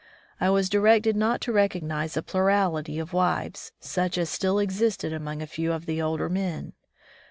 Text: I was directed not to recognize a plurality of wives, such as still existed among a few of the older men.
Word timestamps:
I 0.39 0.49
was 0.49 0.67
directed 0.67 1.15
not 1.15 1.41
to 1.41 1.51
recognize 1.51 2.17
a 2.17 2.23
plurality 2.23 2.97
of 2.97 3.13
wives, 3.13 3.71
such 3.79 4.17
as 4.17 4.31
still 4.31 4.57
existed 4.57 5.13
among 5.13 5.43
a 5.43 5.45
few 5.45 5.71
of 5.71 5.85
the 5.85 6.01
older 6.01 6.27
men. 6.27 6.73